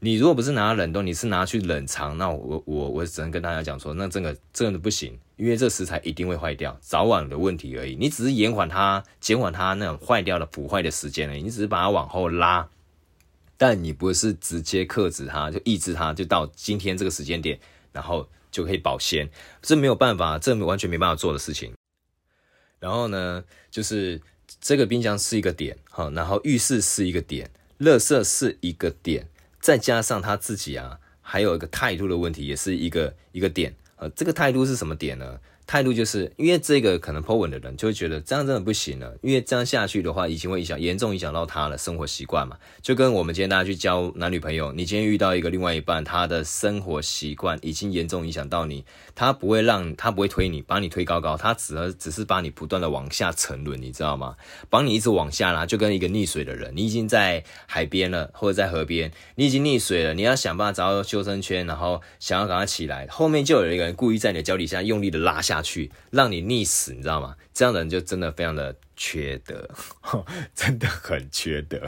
[0.00, 7.96] 你如果不是拿它冷冻，你是拿去冷藏，那我我我只能跟大家讲说，那这个真的不行，因为这食材一定会坏掉，早晚的问题而已。
[7.96, 12.68] 你只是延缓它，减缓它那种坏掉的腐坏的时间而已，你只是把它往后拉，
[13.56, 17.58] 但你不是直接克制它，就抑制它，就到今天这个时间点，
[17.90, 19.28] 然后就可以保鲜，
[19.60, 21.72] 这没有办法，这完全没办法做的事情。
[22.78, 24.20] 然后呢，就是
[24.60, 29.26] 这个冰箱是一个点，哈，然后浴室是一个点，垃圾是一个点。
[29.60, 33.74] 再加上他自己啊，还有一个态度的问题，也是一个一个点。
[33.96, 35.40] 呃，这个态度是什么点呢？
[35.68, 42.56] 态度就是因为这个可能 po 文的人就会觉得这样真的不行了，因为这样下去的话，已经会影响严重影响到他的生活习惯嘛。
[42.80, 48.82] 就跟我们今天大家去交男女朋友，你今天遇到一个另外一半，他的生活习惯已经严重影响到你，
[49.14, 54.36] 他不会让他不会推你，把你推高高，他只只是把你不断的往下沉沦，你知道吗？
[54.70, 65.57] 把你一直往下拉，就跟一个溺水的人，你已经在海边了或者在河边，你已经溺水了，你要想办法找到救生圈，然后想要赶快起来，后面就有一个人故意在你的脚底下用力的拉下。
[65.58, 67.34] 下去让你溺死，你知道吗？
[67.52, 69.68] 这样的人就真的非常的缺德，
[70.54, 71.80] 真的很缺德。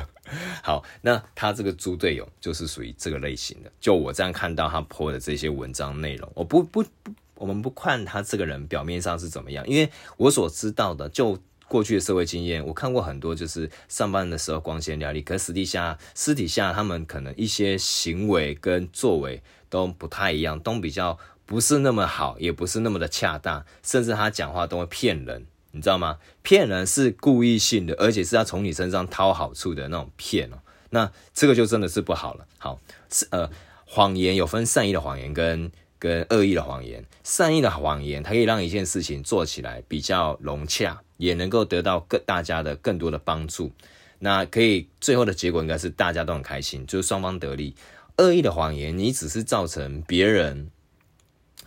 [0.63, 3.71] 好，那他这个猪队友就是属于这个类型的。
[3.81, 21.17] 就我这样看到他泼的这些文章内容，我不不不，我们不看他这个人表面上是怎么样，因为我所知道的，就过去的社会经验，我看过很多，就是上班的时候光鲜亮丽，可是私底下私底下他们可能一些行为跟作为都不太一样，都比较。
[21.51, 26.19] 不是那么好，也不是那么的恰当，甚至他讲话都会骗人，你知道吗？
[26.43, 30.59] 骗人是故意性的，而且是要从你身上掏好处的那种骗哦。
[30.91, 32.47] 那这个就真的是不好了。
[32.57, 32.79] 好，
[33.11, 33.51] 是呃，
[33.85, 37.05] 谎言有分善意的谎言跟跟恶意的谎言。
[37.25, 43.73] 善意的谎言，它可以让一件事情做起来比较融洽，也能够得到更大家的更多的帮助。
[44.21, 47.75] 那可以最后的结果应该是大家都很开心，就是双方得利。
[48.19, 50.71] 恶意的谎言，你只是造成别人。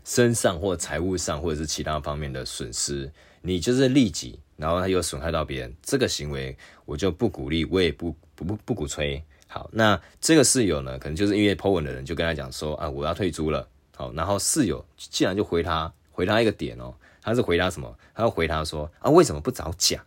[0.03, 3.11] 身上或财务上或者是其他方面的损失，
[3.41, 9.23] 你就是利己，然后他又损害到别人，这个行为我就不鼓励，我也不不不不鼓吹。
[9.47, 13.67] 好，那这个室友呢，可能就是因为 po 文的人就跟他讲说啊，我要退租了。
[13.95, 17.97] 好，然后室友竟然就回他回他一个点哦，他是回他什么？
[18.13, 20.03] 他要回他说啊，为什么不早讲？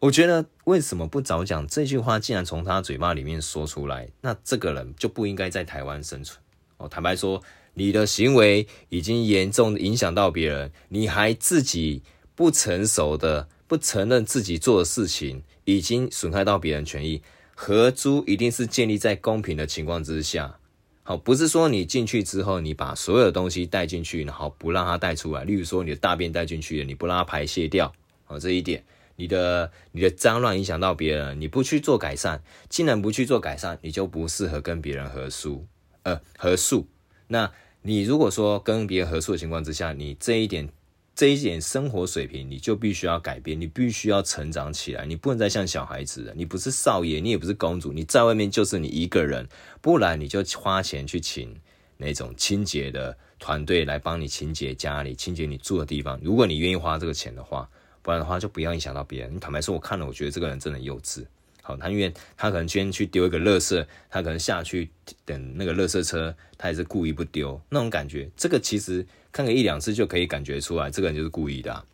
[0.00, 6.40] 我觉得为什么不早讲这句话，竟然从他嘴巴里面说出来，那这个人就不应该在台湾生存。
[6.78, 7.40] 哦，坦白说。
[7.78, 12.02] 你的行为已经严重影响到别人，你还自己
[12.34, 17.22] 不成熟的不承认自己做的事情已经损害到别人权益。
[17.54, 20.58] 合租一定是建立在公平的情况之下，
[21.04, 25.44] 好，不是说你进去之后你把所有的东西带进去，然后不让它带出来。
[25.44, 27.92] 例如说你的大便带进去了，你不让它排泄掉，
[28.24, 35.64] 好，这一点，你的你的脏乱影响到别人，你不去做改善，既然不去做改善，你就不适合跟别人合租，
[36.02, 36.88] 呃，合宿，
[37.28, 37.52] 那。
[37.82, 40.68] 你如果说跟别人合作的情况之下，你这一点
[41.14, 46.34] 这一点生活水平，你就必须要改变，你必须要成长起来，你不能再像小孩子了。
[46.36, 49.48] 你不是少爷，你也不是公主，你在外面就是你一个人，
[49.80, 51.56] 不然你就花钱去请
[51.96, 56.20] 那种清洁的团队来帮你清洁家里，清洁你住的地方。
[56.22, 57.68] 如果你愿意花这个钱的话，
[58.02, 59.34] 不然的话就不要影响到别人。
[59.34, 61.24] 你坦白说，我看了，我觉得这个人真的幼稚。
[61.68, 64.88] 好，他因为他可能今天去丢一个垃圾，他可能下去
[65.26, 68.30] 等那个垃圾车，他也是故意不丢那种感觉。
[68.38, 71.84] 这个其实看个一两次就可以感觉出来，这个人就是故意的。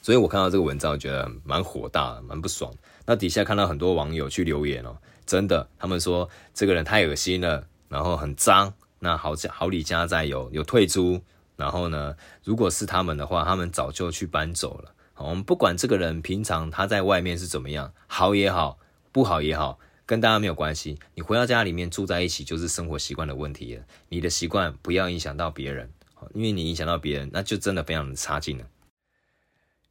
[0.00, 2.72] 所以我看到这个文章，我觉得蛮火大，蛮不爽。
[3.04, 8.72] 那底下看到很多网友去留言哦，真的，他们说这个人太恶心了，然后很脏。
[9.00, 11.20] 那好好李家在有有退租，
[11.56, 14.94] 然后呢，如果是他们的话，他们早就去搬走了。
[15.16, 18.78] 我们不管这个人平常他在外面是怎么样，好也好。
[19.14, 20.98] 不好也好，跟大家没有关系。
[21.14, 23.84] 你回到家里面住在一起，就是生活习惯的问题了。
[24.08, 25.88] 你的习惯不要影响到别人，
[26.32, 28.64] 因为你影响到别人，那就真的非常的差劲了。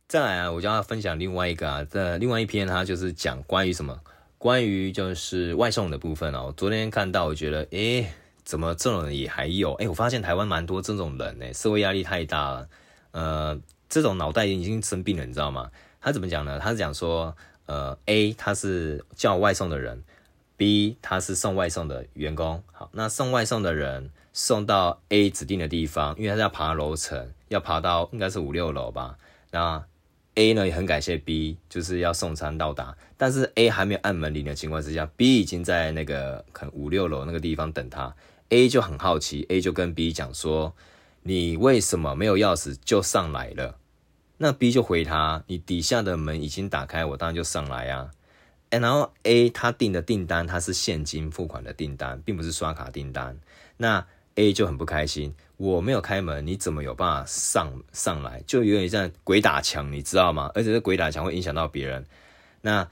[0.09, 3.97] 再来啊，我就要分享另外一个啊，这另外一篇，它就是讲关于什么？
[4.37, 6.53] 关于就是外送的部分哦。
[6.57, 8.05] 昨天看到，我觉得，诶，
[8.43, 9.73] 怎么这种人也还有？
[9.75, 12.69] 诶，我发现台湾蛮多这种人呢，社会压力太大了，
[13.11, 15.71] 呃，这种脑袋已经生病了，你知道吗？
[16.01, 16.59] 他怎么讲呢？
[16.59, 17.33] 他是讲说。
[17.65, 20.03] 呃，A 他是叫外送的人
[20.57, 22.61] ，B 他是送外送的员工。
[22.71, 29.17] 好，那送外送的人送到 A 指定的地方，因为他是要爬楼层，要爬到应该是五六楼吧。
[29.51, 29.83] 那
[30.35, 38.13] A 呢也很感谢 B，就是要送餐到达，但是 A 还没有按门铃的情况之下，B 已经在那个可能五六楼那个地方等他。
[38.49, 40.73] A 就很好奇，A 就跟 B 讲说
[41.23, 43.77] ：“你为什么没有钥匙就上来了？”
[44.43, 48.11] 那 B 就回他：“你底下的门已经打开，我当然就上来啊。”
[48.69, 53.39] 然后 A 他订的订单，他是现金付款的订单，并不是刷卡订单。
[53.77, 58.43] 那 A 就很不开心，我没有开门，你怎么有办法上上来？
[58.45, 60.51] 就有点像鬼打墙，你知道吗？
[60.53, 62.05] 而且这鬼打墙会影响到别人。
[62.59, 62.85] 那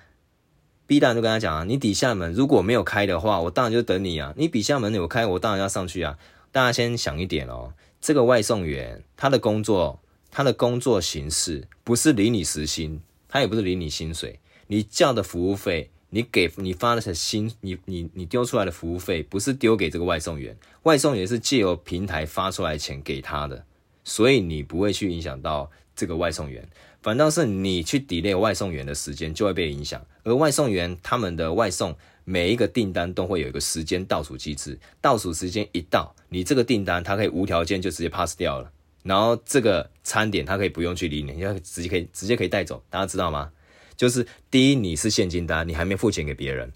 [0.88, 4.34] B 当然就跟他讲啊，你底下门如果没有开的话，我当然就等你啊。
[4.38, 6.18] 你底下门有开，我当然要上去啊。
[6.54, 10.00] 大家先想一点哦，这个外送员他的工作，
[10.32, 14.40] 他的工作形式不是领你时薪，他也不是领你薪水。
[14.68, 23.66] 你叫的服务费，你给你发的薪，你你你丢出来的服务费，不是丢给这个外送员，外送员是借由平台发出来钱给他的，
[24.06, 26.66] 所以你不会去影响到这个外送员，
[27.02, 30.02] 反倒是你去 delay 外送员的时间就会被影响。
[30.24, 38.72] 而外送员他们的外送每一个订单都会有一个时间倒数机制，倒数时间一到，你这个订单它可以无条件就直接 pass 掉了，
[39.04, 43.52] 然后这个餐点他可以不用去理你，你要直接可以直接可以带走，大家知道吗？
[43.98, 46.70] 就是第一，你是现金单，你还没付钱给别人；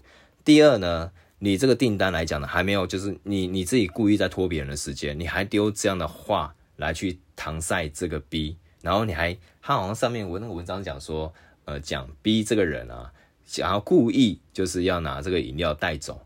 [0.44, 1.10] 第二呢，
[1.40, 11.32] 你这个订单来讲呢，还没有，就是你你自己故意在拖别人的时间，你还丢这样的话来去搪塞这个 B，然后你还他好像上面我那个文章讲说，
[11.64, 13.12] 呃，讲 B 这个人啊，
[13.44, 16.25] 想要故意就是要拿这个饮料带走，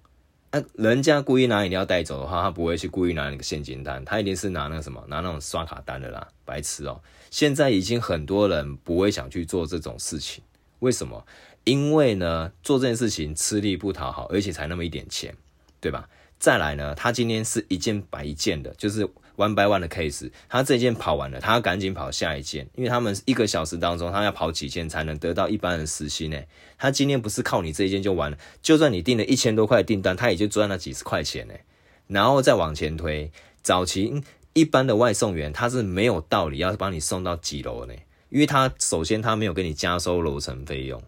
[0.53, 10.43] 那、啊、人家故意拿饮料带走的话，他不会去故意拿那个现金单，他一定是拿那个什么，拿那种刷卡单的啦，白痴哦、现在已经很多人不会想去做这种事情。
[10.81, 11.25] 为什么？
[11.65, 15.33] 因为呢，做这件事情吃力不讨好，而且才那么一点钱，
[15.81, 16.09] 对吧？
[16.39, 20.31] 再来呢，他今天是一件白一件的，就是 one by one 的 case。
[20.49, 26.38] 他这件跑完了，他要赶紧跑下一件，因为他们一个小时当中，他要跑几件才能得到一般人时薪呢？
[26.79, 31.55] 他今天不是靠你这一件就完了，就算你订了一千多块订单，他也就赚了几十块钱呢。
[32.07, 33.31] 然后再往前推，
[33.62, 37.95] 早期一般的外送员他是没有道理要帮你送到几楼呢？
[38.31, 41.03] 因为他首先他没有给你加收楼层费用，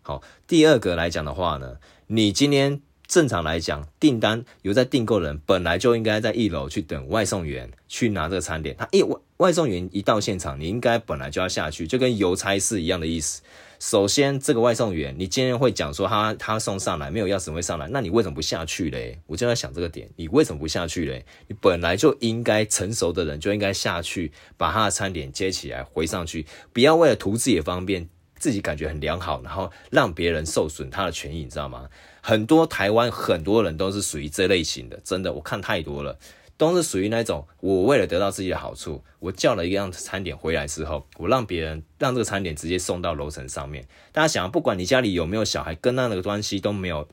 [0.00, 2.80] 好，第二个来讲的话呢，你今天
[3.12, 13.42] 正常来讲订单有在订购人本来就应该在一楼去等外送员去拿这个餐点，他一外外送员一到现场，你应该本来就要下去，就跟邮差是一样的意思。
[13.78, 19.20] 首先，这个外送员，你今天会讲说他他送上来没有钥匙会上来，那你为什么不下去嘞？
[19.26, 21.22] 我就在想这个点，你为什么不下去嘞？
[21.48, 31.86] 你本来就应该成熟的人就应该下去把他的餐点接起来回上去，不要为了图自己方便，自己感觉很良好，然后让别人受损他的权益，你知道吗？
[32.22, 36.18] 很多台湾很多人都是属于这类型的，真的我看太多了。
[36.58, 43.84] 都是属于那种，我为了得到自己的好处，我叫了一样餐点回来之后，我让别人让这个餐点直接送到楼层上面。
[44.12, 47.08] 大家想，不管你家里有没有小孩，跟那个关系都没有，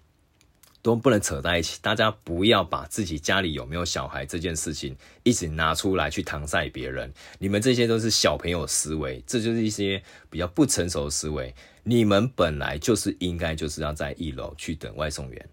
[0.83, 1.79] 都不能扯在一起。
[1.81, 7.11] 大家不要把自己家里有没有小孩这件事情一直拿出来去搪塞别人。
[7.39, 11.55] 你们这些都是小朋友思维，这就是一些比较不成熟的思维。
[11.89, 15.49] 你们本来就是应该就是要在一楼去等外送员。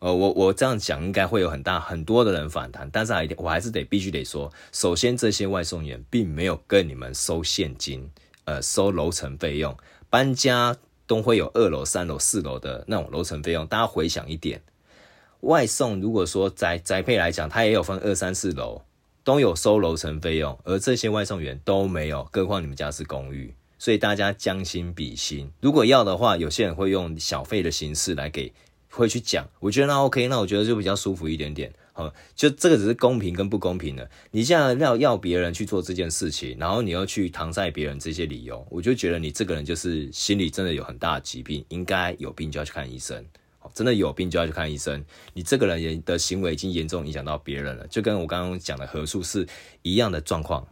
[0.00, 8.10] 呃，我我这样讲应该会有很大很多的人反弹，但是还我还是得必须得说，首先这些外送员并没有跟你们收现金，
[8.42, 9.76] 呃，收楼层费用，
[10.10, 13.64] 搬家都会有二楼、三楼、四楼的那种楼层费用。
[13.68, 14.60] 大家回想一点，
[15.42, 18.82] 外送如果说宅宅配来讲，它也有分二三四楼，
[19.22, 28.52] 都有收楼层费用，而这些外送员都没有，更何况你们家是公寓，所以大家将心比心，如果要的话，有些人会用小费的形式来给。
[28.88, 31.70] 会去讲，我觉得那 OK，那我觉得就比较舒服一点点。
[31.92, 34.10] 好，就这个只是公平跟不公平的。
[34.30, 43.22] 你现在要要别人去做这件事情，然后你要去搪塞别人这些理由，我就觉得你这个人就是心里真的有很大的疾病，应该有病就要去看医生。
[43.74, 45.04] 真的有病就要去看医生。
[45.34, 49.46] 你这个人的行为已经严重影响到别人了，就跟我刚刚讲的何处是
[49.82, 50.66] 一样的状况。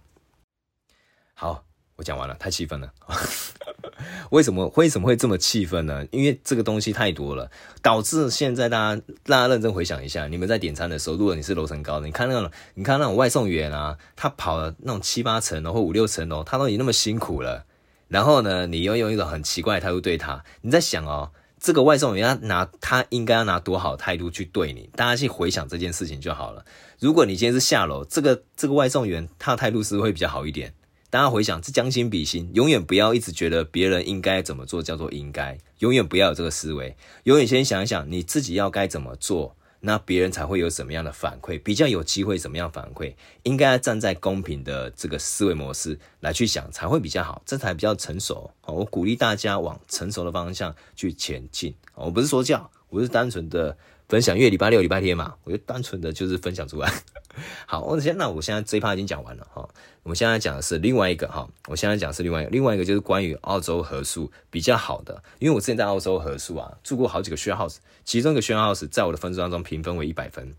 [1.34, 1.62] 好，
[1.96, 2.92] 我讲完了，太气愤了。
[4.30, 6.04] 为什么为什么会这么气愤呢？
[6.11, 7.48] 因为这个东西太多了，
[7.80, 17.64] 导致现在大家大家认真回想一下，你们在点餐的时候，如果你是楼层高的，你看那种你看那种外送员啊，他跑了那种七八层楼或五六层楼，他都已经那么辛苦了，
[18.09, 21.30] 然后呢，你又用一种很奇怪的态度对他，你在想哦，
[21.61, 24.90] 这个外送员他拿他应该要拿多好态度去对你？
[24.96, 26.64] 大家去回想这件事情就好了。
[26.98, 30.74] 如果你今天是下楼，这个这个外送员他的态度是会比较好一点？
[31.14, 48.50] 大家回想，这将心比心，永远不要一直觉得别人应该怎么做叫做应该，永远不要有这个思维，永远先想一想你自己要该怎么做，那别人才会有什么样的反馈，比较有机会怎么样反馈，应该站在公平的这个思维模式来去想才会比较好，这才比较成熟。
[48.66, 51.72] 我鼓励大家往成熟的方向去前进。
[51.95, 53.78] 我不是说教，我是单纯的
[54.09, 56.92] 分享，因为礼拜六、礼拜天嘛，我就单纯的就是分享出来。
[57.66, 59.68] 好，我先那我现在这一趴已经讲完了哈。
[60.02, 70.55] 我们现在讲的是另外一个哈，我现在讲是另外一个，另外一个就是关于澳洲合宿比较好的，因为我之前在澳洲合宿啊，住过好几个 share house，其中一个 share house 在我的分数当中评分为一百分。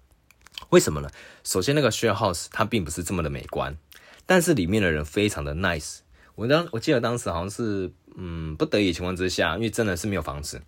[0.69, 1.09] 为什么呢？
[1.43, 3.77] 首先那个 share house 它并不是这么的美观，
[4.25, 5.99] 但是里面的人非常的 nice。
[6.33, 10.61] 我当我记得当时好像是嗯不得已情况之下，因为真的是没有房子，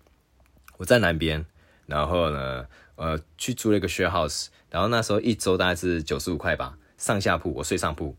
[0.78, 1.44] 我在南边，
[1.88, 8.14] 然后呢呃去租了一个 share house，然后那时候一周大概是九十五块吧，上下铺，我睡上铺。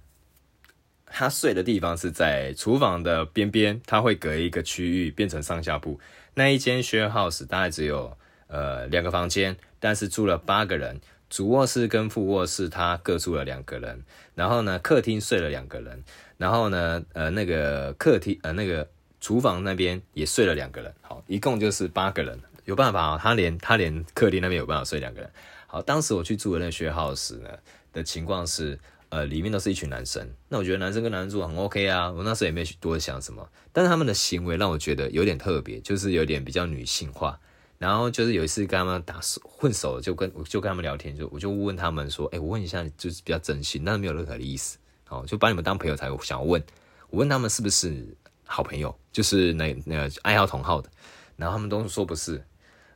[1.11, 5.99] 他睡的地方是在厨房的边边，他会隔一个区域变成上下铺。
[6.35, 8.15] 那一间 share house 大概只有
[8.47, 14.03] 呃两个房间，但是住了八个人，主卧室跟副卧室他各住了两个人。
[14.35, 16.03] 然后呢，客厅睡了两个人。
[16.37, 18.87] 然后呢，呃那个客厅呃那个
[19.19, 20.93] 厨房那边也睡了两个人。
[21.01, 22.39] 好，一共就是八个人，
[22.69, 23.19] 有办法啊。
[23.21, 25.29] 他连他连客厅那边有办法睡两个人。
[25.67, 27.49] 好，当时我去住的那个 share house 呢
[27.91, 28.79] 的情况是。
[29.11, 37.39] 呃，里面都是一群男生，那我觉得男生跟男生住很 OK 啊，我那时候也没去多想什么，但是他们的行为让我觉得有点特别，就是有点比较女性化。
[37.79, 46.63] 然后就是有一次跟他们打混熟，就跟我就跟他们聊天，就我就问他们说，哎、我问一下，就是比较真心，但是没有任何的意思，哦，就把你们当朋友才想要问。
[47.09, 48.15] 我问他们是不是
[48.45, 50.89] 好朋友，就是那那个爱好同好的，
[51.35, 52.45] 然后他们都说不是，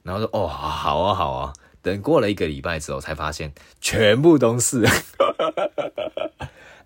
[0.04, 4.86] 然后说哦，好啊好啊，等过了一个礼拜之后，才发现全部都是。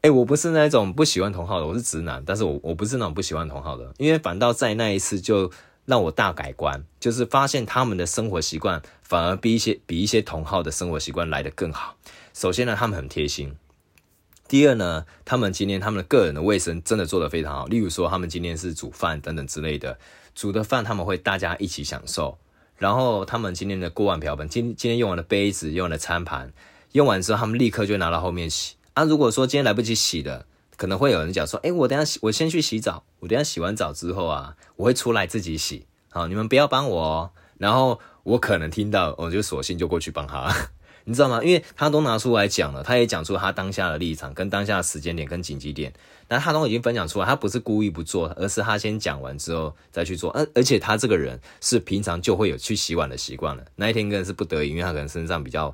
[0.01, 5.51] 哎、欸，我不是那种不喜欢同号的，我是直男，但是我我不是那种不喜欢同号的，因为反倒在那一次就
[5.85, 11.95] 让我大改观，就是发现他们的生活习惯反而比一些比一些同号的生活习惯来得更好。
[12.33, 13.49] 首先呢，他们很贴心；
[14.47, 17.65] 第二呢，他们今天他们的个人的卫生真的做得非常好。
[17.65, 19.97] 例如说，他们今天是煮饭等等之类的，
[20.35, 22.37] 煮的饭他们会大家一起享受。
[22.77, 26.53] 然后他们今天的锅碗瓢盆，今今天用完的杯子、用完的餐盘，
[26.91, 28.75] 用完之后他们立刻就拿到后面洗。
[28.93, 37.31] 啊，如果说今天来不及洗的，可能会有人讲说，哎，我等下洗，我先去洗澡，我等下洗完澡之后啊，我会出来自己洗，好，你们不要帮我哦。
[37.57, 40.53] 然后我可能听到，我就索性就过去帮他，
[41.07, 41.41] 你知道吗？
[41.41, 45.91] 因为他都拿出来讲了，他也讲出他当下的立场跟当下的时间点跟紧急点，
[46.27, 55.73] 那他都已经分享出来，他不是故意不做，而是他先讲完之后再去做，而而且他这个人是平常就会有去洗碗的习惯了，那一天更是不得已，因为他可能身上比较。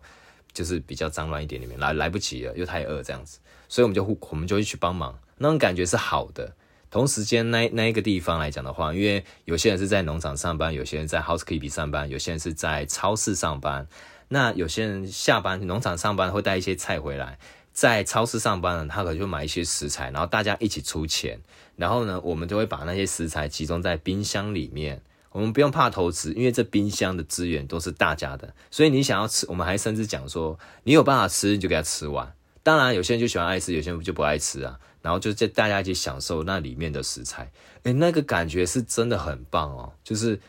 [0.54, 6.54] 就是比较脏乱一点，里面来来不及了，又太饿这样子，所以我们就我们就去帮忙，那种感觉是好的。
[6.92, 13.88] 同时间那那一个地方来讲的话，因为有些人是在农场上班，有些人在 housekeeping 上班，有些人是在超市上班。
[14.34, 17.38] 那有些人下班农场上班会带一些菜回来，
[17.72, 21.40] 在超市上班呢，他可能就买一些食材，然后大家一起出钱，
[21.76, 25.00] 然后呢，我们就会把那些食材集中在冰箱里面。
[25.30, 32.34] 我们不用怕投资，因为这冰箱的资源都是大家的，所以你想要吃，我们还甚至讲说，你有办法吃，你就给他吃完。
[32.64, 34.80] 当然，有些人就喜欢爱吃，有些人就不爱吃啊。
[35.04, 37.52] 然后就在大家一起享受那里面的食材，
[37.84, 40.40] 诶，那个感觉是真的很棒哦，就是。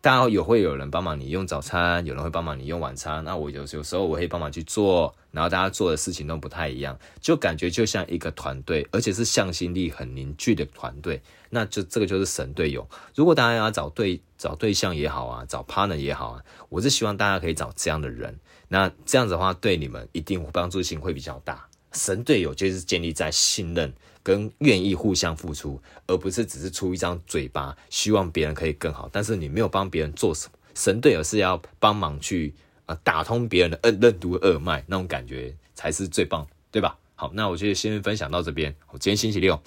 [0.00, 3.24] 大家有会有人帮忙你用早餐，有人会帮忙你用晚餐。
[3.24, 11.20] 那我有有时候我会帮忙去做，然后大家做的事情都不太一样，就感觉就像一个团队，而且是向心力很凝聚的团队。
[11.50, 12.88] 那就这个就是神队友。
[13.14, 18.38] 如果大家要找对找对象也好啊，找 partner 也好啊，我是希望大家可以找这样的人。
[18.68, 21.66] 那这样子的话，对你们一定帮助性会比较大。
[21.92, 23.92] 神队友就是建立在信任
[24.28, 30.52] 跟愿意互相付出，而不是只是出一张嘴巴，希望别人可以更好，但是你没有帮别人做什么。
[30.74, 32.52] 神队友是要帮忙去
[32.84, 36.98] 呃打通别人的任督二脉，那种感觉才是最棒，对吧？
[37.14, 38.76] 好，那我就先分享到这边。
[38.90, 39.58] 我今天星期六，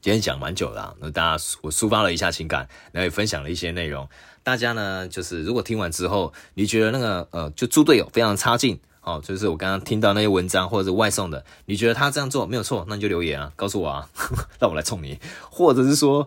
[0.00, 4.08] 今天讲蛮久了，那大家我抒发了一下情感，然后也分享了一些内容。
[4.42, 8.80] 大家呢，就是如果听完之后，你觉得那个呃，就猪队友非常差劲。
[9.06, 14.08] 哦，就是我刚刚听到那些文章或者外送的，你觉得他这样做没有错，那你就留言啊，告诉我啊，
[14.58, 15.16] 让我来冲你。
[15.48, 16.26] 或者是说，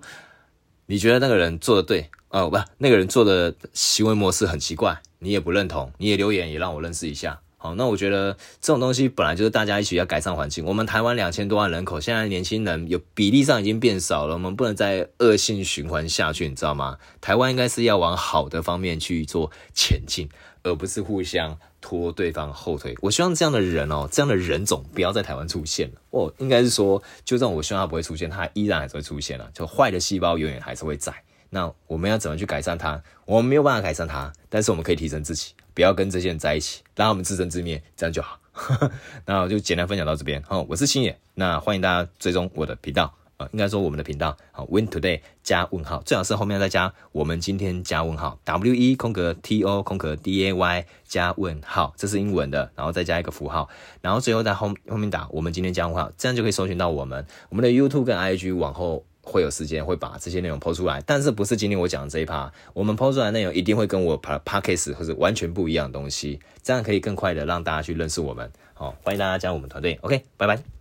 [0.86, 7.42] 你觉得那个人做的对，哦不，那个人做的行为模式很奇怪，你也不认同，你也留言也让我认识一下。
[7.58, 10.64] 好，那我觉得这种东西本来就是大家一起要改善环境。
[10.64, 16.98] 我们台湾两千多万人口，现在年轻人有比例上已经变少了，我们不能再恶性循环下去，你知道吗？
[17.20, 20.30] 台湾应该是要往好的方面去做前进，
[20.64, 22.96] 而不是互相拖对方后腿。
[23.02, 26.02] 我希望这样的人哦，这样的人种不要在台湾出现了。
[26.12, 31.14] 哦，应该是说，就算我希望他不会出现，他依然还是会出现了，就坏的细胞永远还是会在。
[31.50, 33.02] 那我们要怎么去改善它？
[33.26, 38.40] 我们没有办法改善它，但是我们可以提升自己，不要跟这些人在一起，让他们自生自灭，这样就好。
[39.26, 40.44] 那我就简单分享到这边。
[40.44, 43.19] 好，我是星野，那欢迎大家追踪我的频道。
[43.40, 53.70] 呃，应该说我们的频道，好，Win Today 加问号，最好是后面再加我们今天加问号，W E 空格 T O 空格 D A Y 加问号，这是英文的，然后再加一个符号，
[54.02, 57.26] 然后最后在后后面打我们今天加问号，这样就可以搜寻到我们。
[57.48, 68.52] 我们的 YouTube 跟 IG 往后会有时间会把这些内容 po 出来，但是不是今天我讲的这一趴，我们 po 出来的内容一定会跟我 Podcast 或者完全不一样的东西，这样可以更快的让大家去认识我们。
[68.74, 70.79] 好，欢迎大家加入我们团队，OK，拜拜。